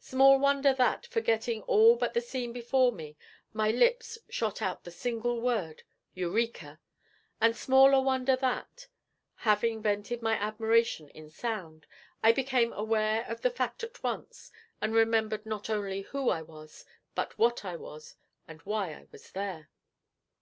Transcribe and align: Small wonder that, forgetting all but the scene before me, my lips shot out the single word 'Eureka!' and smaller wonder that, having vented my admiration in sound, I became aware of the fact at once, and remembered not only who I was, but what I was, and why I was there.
Small 0.00 0.38
wonder 0.38 0.72
that, 0.72 1.04
forgetting 1.06 1.60
all 1.64 1.96
but 1.96 2.14
the 2.14 2.22
scene 2.22 2.50
before 2.50 2.90
me, 2.92 3.14
my 3.52 3.70
lips 3.70 4.16
shot 4.30 4.62
out 4.62 4.84
the 4.84 4.90
single 4.90 5.38
word 5.38 5.82
'Eureka!' 6.14 6.80
and 7.42 7.54
smaller 7.54 8.00
wonder 8.00 8.36
that, 8.36 8.86
having 9.34 9.82
vented 9.82 10.22
my 10.22 10.32
admiration 10.38 11.10
in 11.10 11.28
sound, 11.28 11.86
I 12.22 12.32
became 12.32 12.72
aware 12.72 13.26
of 13.28 13.42
the 13.42 13.50
fact 13.50 13.84
at 13.84 14.02
once, 14.02 14.50
and 14.80 14.94
remembered 14.94 15.44
not 15.44 15.68
only 15.68 16.00
who 16.00 16.30
I 16.30 16.40
was, 16.40 16.86
but 17.14 17.36
what 17.36 17.62
I 17.62 17.76
was, 17.76 18.16
and 18.48 18.62
why 18.62 18.94
I 18.94 19.08
was 19.12 19.32
there. 19.32 19.68